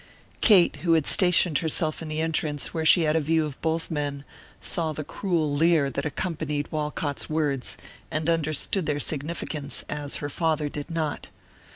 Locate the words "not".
10.89-11.27